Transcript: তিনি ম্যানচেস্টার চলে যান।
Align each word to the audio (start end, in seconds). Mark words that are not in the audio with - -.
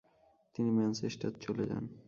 তিনি 0.55 0.69
ম্যানচেস্টার 0.71 1.31
চলে 1.41 1.63
যান। 1.65 1.83